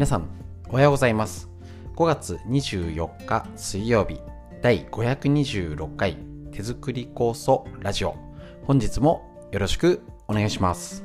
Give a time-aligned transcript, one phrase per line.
[0.00, 0.30] 皆さん
[0.70, 1.50] おはようございます。
[1.94, 4.18] 5月24日水曜日
[4.62, 6.16] 第526回
[6.52, 8.16] 手作り酵素ラジオ。
[8.64, 11.04] 本日もよろしくお願いします。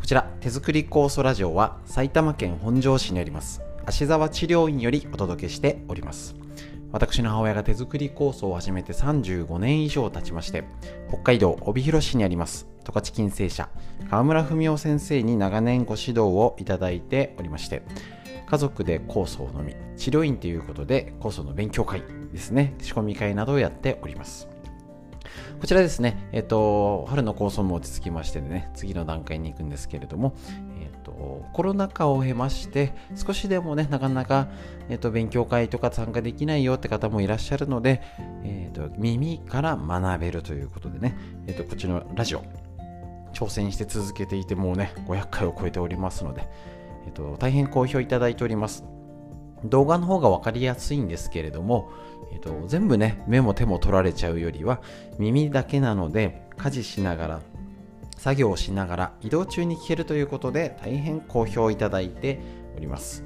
[0.00, 6.47] こちら手作り酵素ラジオは埼玉県本庄市にあります芦沢治療院よりお届けしております。
[6.90, 10.64] 私の母親が手作り酵素を始めて35年以上経ちまして
[11.08, 12.66] 北海道帯広市にあります。
[12.84, 13.68] 十勝金星社
[14.08, 17.82] 川村文夫先生に長年ご指導をいただいておりまして
[18.46, 22.74] 家族で酵素を飲み治療院ということで酵素の勉強会ですね。
[22.80, 24.48] 仕込み会などをやっております。
[25.60, 30.34] こちらですね、えっ、と、春の構想も落ち着きましてね、次の段階に行くんですけれども、
[31.08, 34.48] と、コロナ禍を経まして、少しでもね、なかなか、
[34.88, 38.02] えっ、と、勉強会とか参加できないよって方もいらっしゃるので、
[38.44, 42.42] えっ、と、耳から学べるということでね、えっ、と、こっちのラジオ、
[43.32, 46.48] 挑戦して続けていて、もうね、500回を超えておりますので、
[47.06, 48.84] えっ、と、大変好評いただいております。
[49.64, 51.90] 動画の方が分かりやすいんですけれども、
[52.32, 54.80] えーと、全部ね目も手も取られちゃうよりは
[55.18, 57.40] 耳だけなので家事しながら
[58.18, 62.40] 作業をしながら移動中に聞けるということで大変好評いただいて
[62.76, 63.24] おります。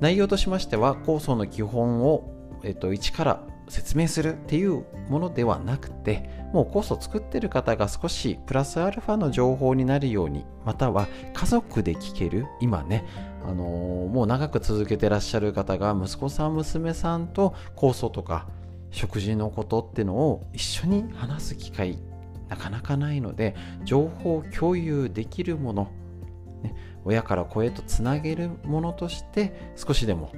[0.00, 13.04] 内容としましては構想の基本を、えーと、一から説明するっていうものではなくてもうコースを作ってる方が少しプラスアルファの情報になるようにまたは家族で聞ける今ね
[13.42, 18.46] あのー、もう長く続けてらっしゃる方が息子さん娘さんと酵素とか
[18.90, 21.98] 食事のことっていうのを一緒に話す機会
[22.48, 25.90] なかなかないので情報共有できるもの、
[26.62, 30.32] ね、親から子へとつなげるものとして少しでも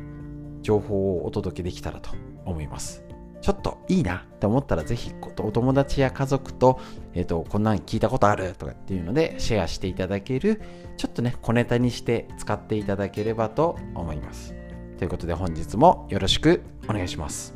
[0.63, 2.11] 情報をお届けできたらと
[2.45, 3.07] 思います。
[3.41, 6.81] ちょっといいなって思ったらぜひお友達や家族と,、
[7.15, 10.61] えーと、こんなん聞いたことあるとかっていうのでシェアしていただける
[10.97, 14.55] ちょっとね小ネタにして使っていただければと思います。
[14.99, 17.56] ということで本日もよろしくお願いします。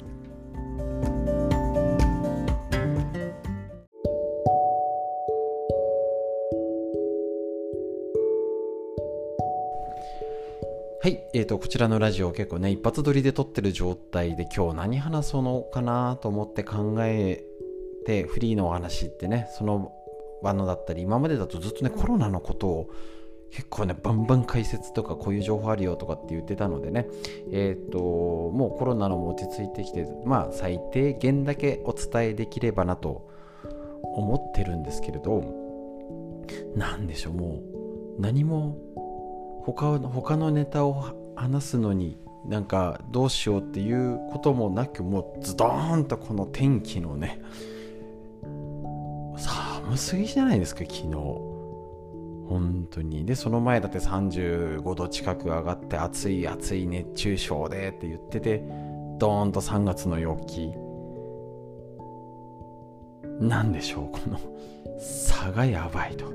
[11.35, 17.45] えーと、こちらのラジオ結構ね一発撮りで撮ってる状態で今日何話そうのかなと思って考え
[18.07, 19.93] てフリーのお話ってねその
[20.43, 22.91] 場のだったり今までだとずっとねコロナのことを
[23.51, 27.09] 結構ねバンバン解説とかこういう情報あるよとかって言ってたのでね
[27.53, 33.29] えっ、ー、ともうコロナのも落ち着いてきてまあ最低限だけお伝えできればなと
[34.03, 35.43] 思ってるんですけれど
[36.75, 37.63] 何でしょうも
[38.19, 38.77] う何も
[39.65, 47.41] 他他のネタを話すのになんかどうしようっていうこともなくもうズドーンとこの天気のね
[49.37, 51.51] 寒すぎじゃないですか昨日。
[52.49, 53.25] 本当に。
[53.25, 58.65] でその前だって35度近く上がって暑い暑い熱中症でって言ってて
[59.19, 60.73] ドーンと3月の陽気。
[63.41, 64.39] なんでしょうこの
[64.99, 66.27] 差がやばいと。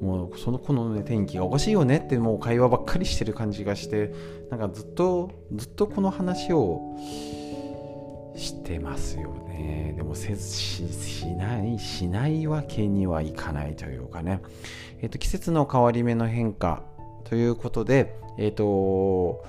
[0.00, 4.12] もうその子の、ね、天気がおかしいよねってもう会話ばっかりしてる感じがして
[4.50, 6.96] なんかずっとずっとこの話を
[8.34, 9.94] してますよね。
[9.96, 14.40] でもせずししないしないわけにはいかないというかね、
[15.00, 16.82] えーと、季節の変わり目の変化
[17.24, 19.44] ということでえっ、ー、と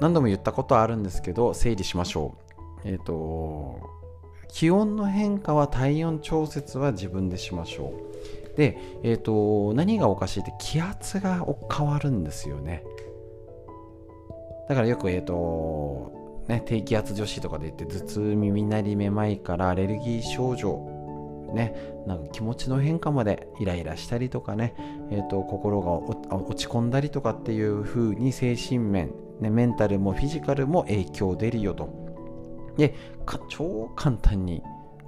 [0.00, 2.38] 何度も言ったことあるんですけど整理しましょ
[2.84, 2.88] う。
[2.88, 3.78] えっ、ー、と
[4.48, 8.13] 気温の変化は体温調節は自分でしましょう。
[8.56, 12.84] で、えーと、何がおかしいって気圧が変わるんですよね
[14.68, 20.94] だからよくえっ、ー、とね低気圧女子とかで言って頭痛耳鳴りめまいからアレルギー症状
[21.54, 21.72] ね、
[22.06, 24.74] なんか気持ちの変化までイライラしたりとかね、
[25.10, 25.92] えーと、心が
[26.36, 31.88] 落ち込んだりとかっていう風に精神面、ね、メンタルもフィジカルも影響出るよと。
[32.76, 32.92] で
[33.48, 34.60] 超簡単に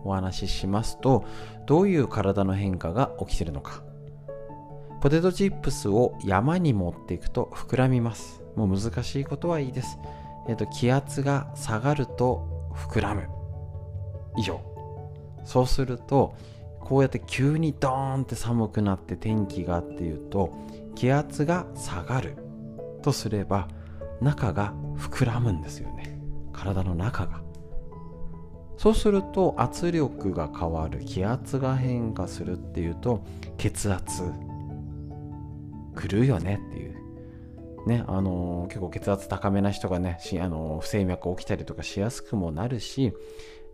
[0.06, 1.24] お話ししますと
[1.66, 3.82] どういう体の変化が起きてるのか。
[5.00, 8.42] ポテトチップスを山に持っていくと膨らみます。
[8.56, 9.98] もう難しいことはいいです、
[10.48, 13.28] えーと、気圧が下がると膨らむ。
[14.36, 14.60] 以上。
[15.44, 16.34] そうすると
[16.80, 20.52] こうやって急にドーンって寒くなって天気がっていうと
[20.94, 22.36] 気圧が下がる。
[23.02, 23.68] とすれば
[24.20, 26.18] 中が膨らむんですよね。
[26.52, 27.45] 体の中が。
[28.76, 33.24] そうすると圧力が変わる気圧が変化するっていうと
[33.56, 34.22] 血圧
[35.94, 36.94] 来るよねっていう
[37.86, 43.14] ねあのー、結構血圧高めな人がねあのー、不整脈起きたりとかしやすくもなるし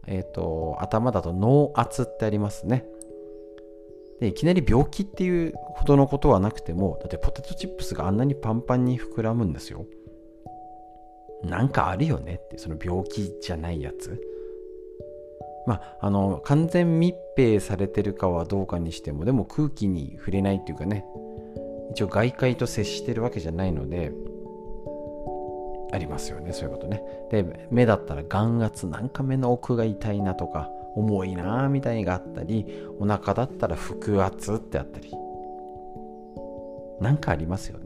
[0.06, 2.84] えっ、ー、と、頭だと脳圧ってありますね。
[4.20, 9.86] で、いきなり病気っていうほどのことはなくても、だってポテトチップスがあんなにパンパンに膨らむんですよ。
[11.44, 14.20] なんかあるよねって、その病気じゃないやつ。
[15.66, 21.04] まあ、あの、完全密閉されてるかはどうかにしても、でも空気に触れないっていうかね、
[21.92, 24.12] 一応外界と接してるわけじゃないので、
[25.92, 27.02] ありますよね、そういうことね。
[27.30, 32.66] で、目だったら眼圧、なんか目の奥が痛いなとか、重いなみたいがあったり、
[32.98, 35.12] お腹だったら腹圧ってあったり、
[37.00, 37.81] なんかありますよね。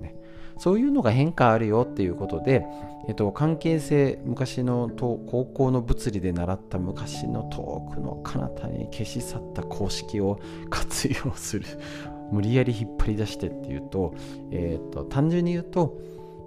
[0.58, 2.64] そういうのが変化あるよっていうことで、
[3.08, 11.66] えっと、関係性、昔の高校の物理で習った昔の遠くの彼方に消し去った公式を活用する。
[12.32, 14.12] 無理やり引っ張り出してっていうと、
[14.50, 15.96] えっと、単純に言うと、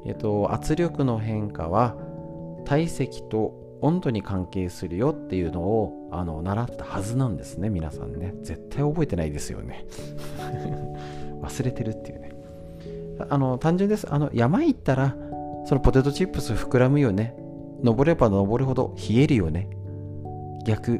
[0.05, 1.95] えっと、圧力の変化は
[2.65, 9.85] 体積と温度に関係するよっていうのをあの習ったはずなんですね皆さんね絶対覚えてないですよね
[11.41, 12.28] 忘れてるっていうね
[13.29, 14.07] あの単純です。
[14.09, 15.15] あの山行ったら
[15.65, 17.35] そのポテトチップス膨らむよね。
[17.83, 19.69] 登れば登るほど冷えるよね。
[20.65, 20.99] 逆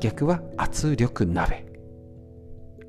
[0.00, 1.66] 逆は圧力鍋。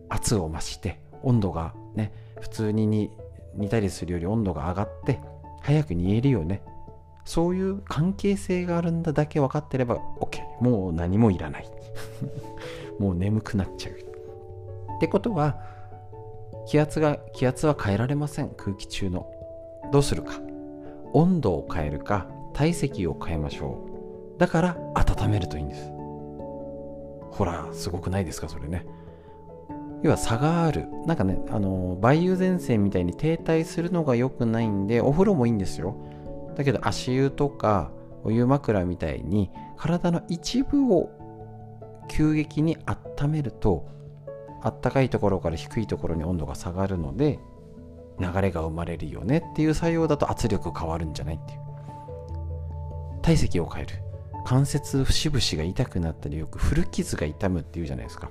[0.09, 2.11] 圧を増して温度がね
[2.41, 3.09] 普通にに
[3.55, 5.19] 煮たりするより温度が上がって
[5.61, 6.63] 早く煮えるよね。
[7.23, 11.69] そういう関係性があるんだだけ分かってれば OK もう何もいらない。
[12.99, 13.93] もう眠くなっちゃう。
[13.93, 15.59] ってことは
[16.65, 18.49] 気圧が気圧は変えられません。
[18.49, 19.27] 空気中の。
[19.91, 20.39] どうするか。
[21.13, 23.85] 温度を変えるか体積を変えましょ
[24.37, 24.39] う。
[24.39, 25.91] だから温めるといいんです。
[27.31, 28.85] ほらすごくないですかそれね。
[30.03, 30.87] 要は差がある。
[31.05, 35.95] なんかねあの梅雨前線みたいに停滞するのが良くないんでお風呂もいいんですよ。
[36.55, 37.91] だけど足湯とか
[38.23, 41.09] お湯枕みたいに体の一部を
[42.07, 43.87] 急激に温めると
[44.61, 47.39] あったかいところから低いところに温度が下がるので
[48.19, 51.59] 流れが生まれるよねっていう作用だと圧力変わるんじゃないっていう。
[53.21, 53.95] 体積を変える。
[54.45, 58.29] 関節節々が痛くなったりよく古傷が痛むっていうじゃないですか。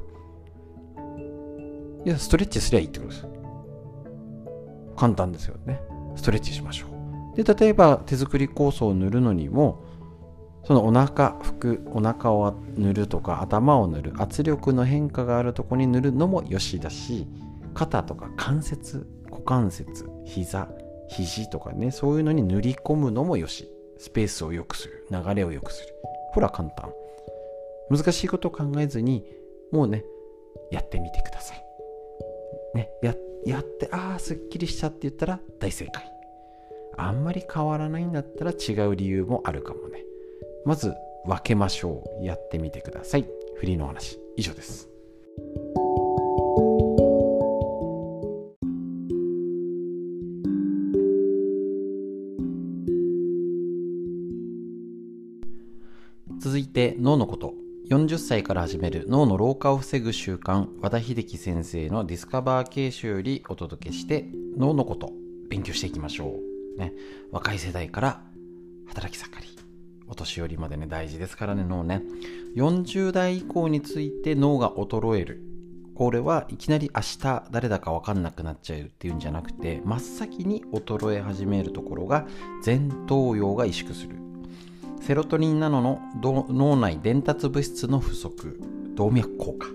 [2.04, 3.26] いやストレッチすりゃいいってことです。
[4.96, 5.80] 簡単ですよね。
[6.16, 6.86] ストレッチしましょ
[7.34, 7.42] う。
[7.42, 9.84] で例えば手作り酵素を塗るのにも
[10.64, 17.26] そのお腹服お腹を塗るとか頭を塗る圧力の変化があるとこに塗るのもよしだし
[17.74, 20.68] 肩とか関節股関節膝
[21.08, 23.70] 肘とかねそういうのに塗り込むのもよし。
[24.00, 25.94] スペースを良くする流れを良くする。
[26.32, 26.90] ほら簡単。
[27.90, 29.26] 難しいことを考えずに
[29.72, 30.04] もうね
[30.70, 31.62] やってみてください。
[32.74, 33.14] ねや
[33.44, 36.10] やってああすっきりしたって言ったら大正解。
[36.96, 40.02] あんまり変わらないんだったら違う理由もあるかもね。
[40.64, 42.24] まず分けましょう。
[42.24, 43.26] やってみてください。
[43.56, 44.18] フリーの話。
[44.36, 44.88] 以上です。
[56.38, 57.54] 続いて脳のこと。
[57.90, 65.12] 40歳から始める脳の老化を防ぐ習慣和田秀樹先生のディスカバー形式よりお届けして脳のこと。
[65.48, 66.36] 勉強していきましょ
[66.76, 66.92] う、ね、
[67.32, 68.22] 若い世代から
[68.86, 69.59] 働き盛り。
[70.10, 72.02] お年寄りまでね大事ですからね脳ね。
[72.56, 75.42] 40代以降について脳が衰える。
[75.94, 82.26] これはいきなり明日誰だか分かんなくなっちゃうっていうんじゃなくて真っ先に衰え始めるところが
[82.64, 84.16] 前頭葉が萎縮する。
[85.00, 88.60] セロトニンなどの脳内伝達物質の不足
[88.94, 89.66] 動脈硬化。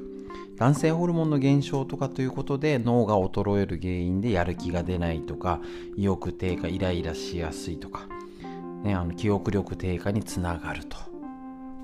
[0.58, 5.60] 男性ホルモンの減少とかということで脳が衰える原因でやる気が出ないとか
[5.98, 8.08] 意欲低下イライラしやすいとか。
[8.84, 10.98] ね、あの記憶力低下につながると。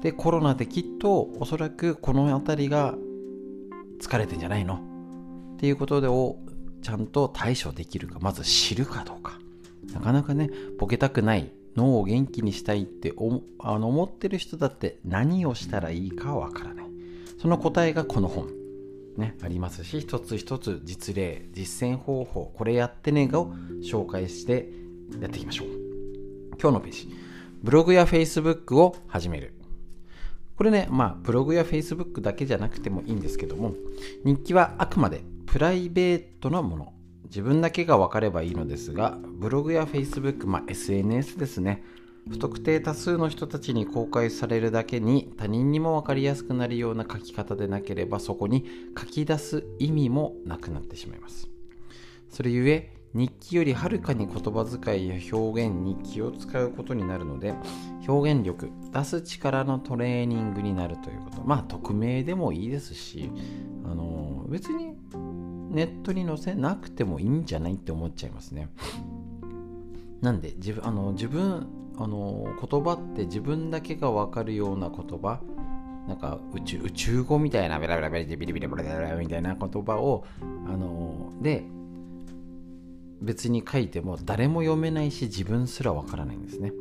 [0.01, 2.95] で、コロナできっとおそらくこの辺りが
[3.99, 4.75] 疲れてんじゃないの？
[5.55, 6.37] っていうことでを
[6.81, 9.39] ちゃんと対処できるか、まず知るかどうか。
[9.93, 13.13] なかなかね、ボケたくない、脳を元気にしたいって
[13.59, 16.85] あの思ってる人だって何をしたらいいかわからない。
[17.39, 18.47] その答えがこの本。
[19.17, 24.69] ね、ありますし、一つ一つ実例、実践方法、これやってねがを紹介して
[25.19, 25.90] やっていきましょう。
[26.59, 27.09] 今日のページ。
[27.63, 29.53] ブログや Facebook を始める。
[30.55, 33.73] これね、まあ、ブログや Facebook だけじゃなくてもいいんですけども、
[34.23, 36.93] 日記はあくまでプライベートなもの。
[37.25, 41.83] 自分だけが分かればいいのですが、ブログや Facebook、まあ、SNS ですね。
[42.29, 48.65] 不特定多数の人たちに公開されるだけに他人にも分かりやすくなるような書き方でなければそこに
[48.97, 51.49] 書き出す意味もなくなってしまいます。
[52.29, 57.53] それゆえ日記よりはるかに言葉遣いや表現に気を使うことになるので
[58.07, 61.41] 表現力出す力のトレーニングになるということ。
[61.43, 63.31] まあ匿名でもいいですし
[63.85, 64.95] あの別に
[65.71, 68.69] ネットに載せなくてもいいんじゃないって思っちゃいますね。
[70.21, 75.41] なんで自分あの自分あの言葉って自分だけが分かるような言葉
[76.07, 80.41] なんか宇宙宇宙語みたいなベラベラベラビリビリベラベラみたいな言葉をあ
[80.77, 81.65] ので
[83.21, 86.73] 別に書いても誰も読めないし自分すらわからないんですね。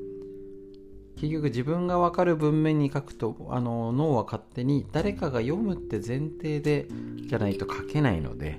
[1.17, 6.89] 結局自分がわかる文面に書くとあの脳は勝手に誰かが読むって前提で
[7.27, 8.59] じゃないと書けないので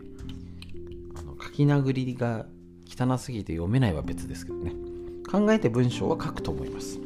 [1.18, 2.46] あの書き殴りが
[2.88, 4.74] 汚すぎて読めないは別ですけどね。
[5.32, 7.00] 考えて文章は書くと思います。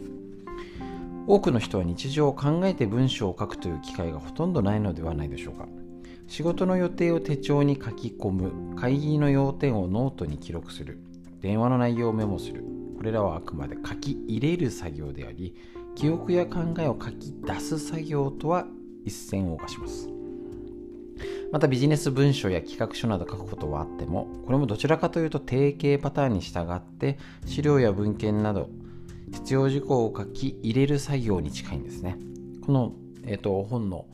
[1.27, 5.67] 多くの人は日常を考えて文章を書くという機会がほとんどないのではないでしょうか。
[6.27, 11.00] 仕事の予定を手帳に書き込む会議の要点をノートに記録する
[11.41, 12.63] 電話の内容をメモする。
[12.98, 15.55] これらはあくまで書き入れる作業であり
[15.96, 18.65] 記憶や考えを書き出す作業とは
[19.03, 20.10] 一線を画します。
[21.51, 28.70] またビジネス文書や企画書など書くことはあってもこれもどちらかというと定型パターンに従って資料や文献など
[29.32, 32.17] 必要事項を書き入れる作業に近いんですね。
[32.65, 34.05] この、えーと、本の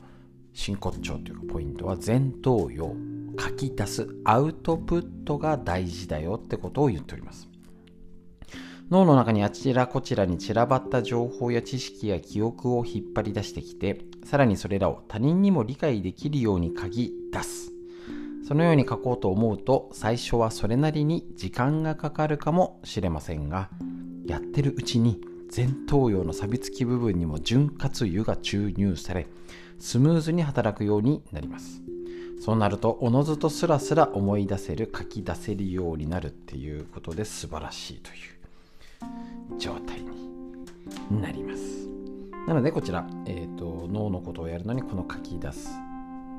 [0.52, 2.94] 真骨頂というかポイントは前頭葉
[3.38, 7.48] 書き出すアウトプットが大事だよってことを言っております。
[8.90, 17.72] 脳の中にあちらこちらに散らばった情報や知識や記憶を引っ張り出してきてさらにそれらを他人にも理解できるように書き出す。
[18.46, 23.70] そのように書こうと思うと最初はそれなりに時間がかかるかもしれませんが
[24.26, 25.20] やってるうちに
[25.54, 29.26] 前頭葉の錆びつき部分にも潤滑油が注入され
[29.82, 31.82] スムーズに働くようになります。
[32.40, 38.12] そうなるとおのずとスラスラ思い出せる書き出せるようになるっていうことで素晴らしいとい
[39.56, 40.00] う状態
[41.10, 41.88] になります。
[42.46, 45.70] なのでこちら、えーと、脳のことをやるのにこの書き出す、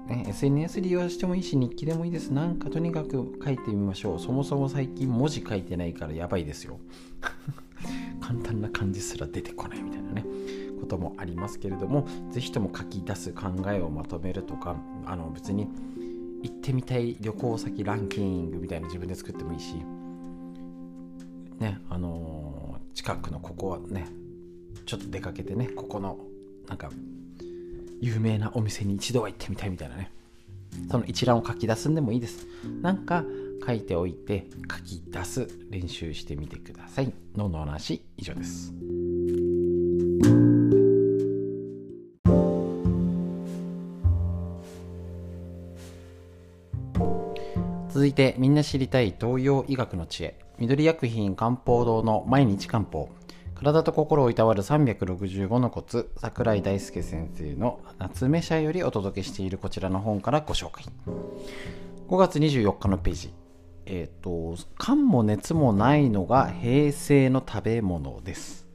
[0.08, 2.30] ね、SNS 利用してもいいし日記でもいいです。
[2.30, 4.20] なんかとにかく書いてみましょう。
[4.20, 6.80] そもそも最近文字書いてないからやばいですよ。
[8.22, 10.26] 簡単な漢字すら出てこないみたいなね。
[10.84, 14.76] こともありますけれども是非とも書き出す考えをまとめるとか
[15.06, 15.70] あの別に
[16.44, 19.76] 行ってみたい旅行先ランキングみたいな自分で作ってもいいし
[21.60, 24.08] ねあのー、近くのここはね
[24.86, 26.18] ちょっと出かけてねここの
[26.68, 26.92] なんか
[28.02, 30.12] 有名なお店に一度は行ってみたいみたいなね。
[30.90, 32.48] その一覧を書き出すんでもいいです。
[32.82, 33.24] なんか
[33.66, 37.14] 書いておいて書き出す練習してみてください。
[37.38, 38.74] 脳の話以上です。
[48.14, 50.38] いてみんな知りたい東洋医学の知恵。
[50.60, 53.10] 緑薬品漢方堂の毎日漢方。
[53.56, 56.12] 体と心をいたわる365のコツ。
[56.18, 60.86] 桜井大輔先生の夏目社よりお届けしているこちらの本からご紹介。
[62.08, 63.34] 5月24日のページ。
[63.88, 68.68] えっ、ー、と寒も熱もないのが平成の食べ物です。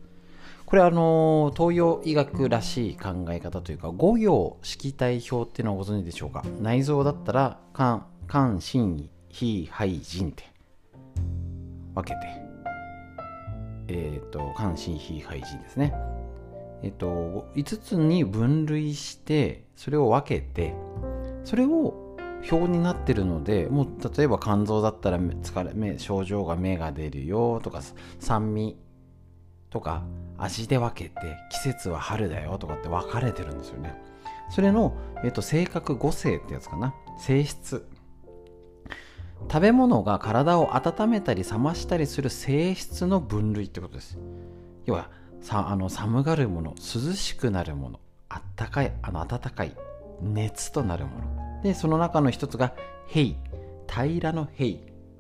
[0.67, 6.45] これあの東洋医学らしい考え方というか五行色体表っていうのをご存知でしょうか？
[6.61, 10.45] 内臓だったら肝肝心脾肺腎って。
[11.95, 12.49] 分けて。
[13.89, 15.95] えっ、ー、と肝心脾肺腎ですね。
[16.83, 20.75] えっ、ー、と5つに分類してそれを分けて
[21.45, 22.17] それを
[22.51, 27.83] 表になってるのでもう例えば肝臓だったら疲れ目症状が目が出るよとか
[28.21, 28.77] 酸味
[29.71, 30.05] とか
[30.39, 33.95] 味で分けて季節は春だよとかって分かれてるんですよね。
[34.51, 36.95] それの、えっと、性格5性ってやつかな。
[37.19, 37.87] 性質。
[39.43, 44.19] 食べ物が体を温めたり冷ましたりする性質の分類ってことです
[44.85, 49.75] 要はさあの寒がるもの涼しくなるものあったかいあの暖かい
[50.21, 52.75] 熱となるもので、その中の一つが、
[53.07, 53.37] 平。
[53.89, 54.79] 平らの平。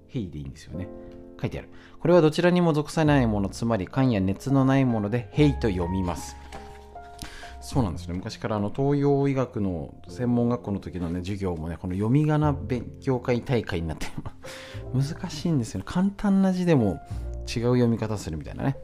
[0.09, 0.89] 平でいいんですよね。
[1.41, 1.69] 書いてある。
[2.01, 6.37] これはどちらにも属さないもの、つまり寒や熱のないもので、平と読みます。
[7.61, 8.15] そうなんですね。
[8.15, 14.07] 昔からあの東洋医学の専門学校の時のね、授業もね、この読み仮名勉強会大会になって
[14.95, 15.85] 難しいんですよね。
[15.87, 17.00] 簡単な字でも
[17.47, 18.77] 違う読み方するみたいなね。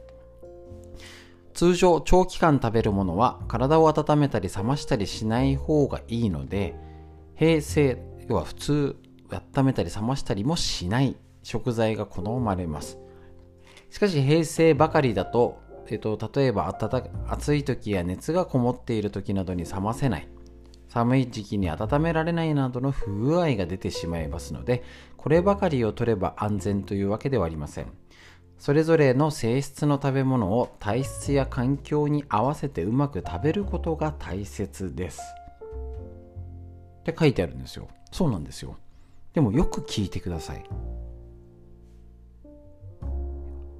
[1.53, 6.75] 通常、長期間食べるものは体を温めたり冷ましたりしない方がいいので、
[7.35, 8.95] 平成要は普通
[9.29, 12.97] 温めたり冷ましたりもしない食材が好まれます
[13.89, 20.27] しかし平成ばかりだと、えっと、例えば暖暑い時や熱がこもっている時などに冷ませない。
[20.87, 24.81] 寒い時期に温められないなどの不具合が出てしまいますので
[25.17, 27.87] こればかりを取れば安全というわけではありません。
[28.57, 35.21] それぞれの性質の食べ物を体質や環境に合わせてうまく食べることが大切です。
[36.99, 37.89] って書いてあるんですよ。
[38.11, 38.77] そうなんですよ。
[39.33, 40.63] でもよく聞いてください。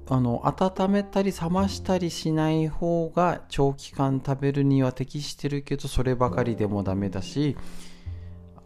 [0.08, 7.56] あの温めたり冷ましたりしない方が長期間食べるには適してるけどそればかりでもダメだし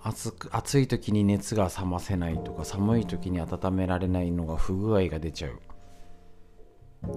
[0.03, 5.61] 暑く暑い時に熱が冷ませないとか寒い時に温められないのが不具合が出ちゃう。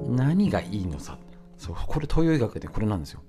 [0.07, 1.17] 何がいいのさ？
[1.57, 3.21] そうこれ東洋医学でこれなんですよ。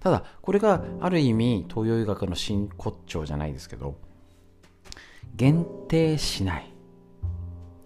[0.00, 3.96] ただこれがある意味東洋医学の真骨頂じゃないですけど
[5.36, 6.71] 限定しない。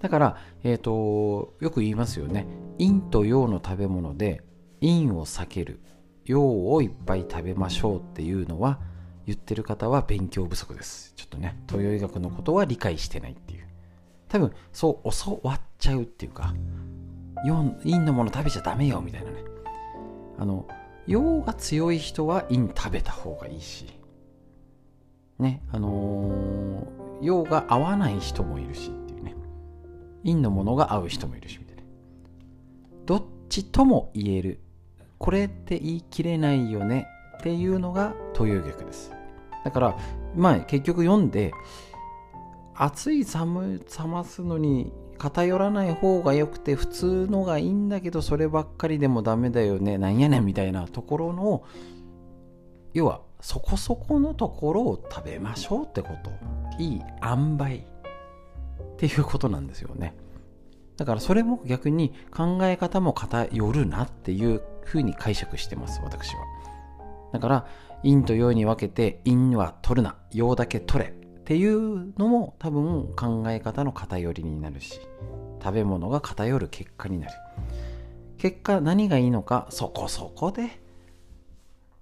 [0.01, 2.47] だから、えっ、ー、と、よく言いますよね。
[2.79, 4.43] 陰と陽の食べ物で、
[4.81, 5.81] 陰を避ける。
[6.25, 8.81] 陽をいっぱい食べましょうっていうのは、
[9.27, 11.13] 言ってる方は勉強不足です。
[11.17, 13.67] ちょっとね、東洋医学のことは理解してないっていう。
[14.29, 16.55] 多分、そう教わっちゃうっていうか、
[17.45, 19.45] 陰のもの食べちゃダメよみたいなね。
[20.39, 20.67] あの、
[21.07, 23.87] 陽が強い人は陰食べた方がいいし、
[25.39, 28.91] ね、あのー、陽が合わない人もいるし、
[30.27, 31.83] 陰のものが合う人もいるしみたいな。
[33.07, 34.61] どっちとも言える。
[35.19, 37.07] これって言い切れないよね
[37.39, 39.13] っていうのが東洋逆です。
[39.65, 39.99] だから
[40.35, 41.53] まあ結局読んで
[42.75, 49.97] 暑い寒冷ますのに偏らない方が良くて普通のがいいんだけどそればっかりでもダメだよね。
[49.97, 51.65] なんやねんみたいなところの
[52.93, 56.31] 要はそこそこのところを食べましょうってこと。
[56.79, 57.96] いい塩梅。
[58.97, 60.15] っていうことなんですよね。
[60.97, 66.41] だからそれも逆に考え方も偏るなっていうふうに解釈してます、私は。
[67.33, 67.67] だから、
[68.03, 75.01] 陰と陽に分けて、陰は取るな、陽だけ取れっていうのも多分考え方の偏りになるし、
[75.63, 77.33] 食べ物が偏る結果になる。
[78.39, 80.81] 結果何がいいのか、そこそこで、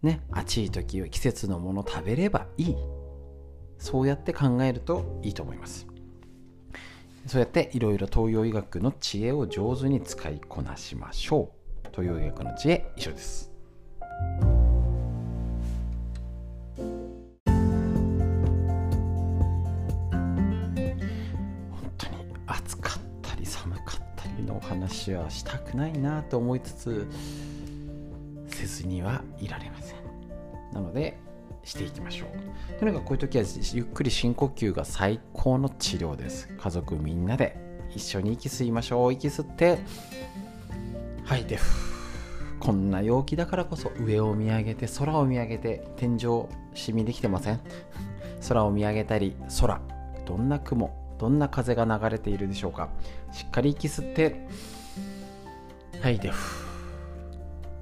[0.03, 2.77] ね、暑い時は季節のもの食べればいい。
[3.79, 5.87] そうやって考えるといいと思います。
[7.27, 11.51] そうやっていろいろ東洋医学の知恵を上手に使いこなしましょ
[11.85, 13.51] う東洋医学の知恵以上です。
[13.97, 14.21] 本
[21.97, 22.15] 当に
[22.47, 27.09] 暑かったり寒かったりのお話はしたくないなと思いつつ
[28.49, 29.97] せずにはいられません。
[30.75, 31.17] なので
[31.65, 32.79] していきましょう。
[32.79, 36.49] とにかくこういう時はゆっくり深呼吸が最高の治療です。
[36.59, 37.57] 家族みんなで
[37.95, 39.13] 一緒に息吸いましょう。
[39.13, 39.79] 息吸って
[41.25, 41.59] 吐いて
[42.61, 47.61] こんな陽気だからこそ上を見上げて空を見上げて天井シミできてません？
[48.49, 49.81] 空を見上げたり空
[50.27, 52.91] どんな雲どんな風が流れているでしょうか？
[53.33, 54.49] しっかり息吸って
[56.03, 56.31] 吐いて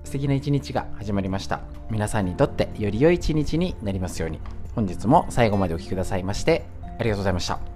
[0.05, 1.62] 素敵な一日が始まりました。
[1.93, 4.41] 皆さんにとってより良い一日になりますように。
[4.75, 6.65] 本日も最後までお聴きくださいまして
[6.99, 7.72] ありがとうございました。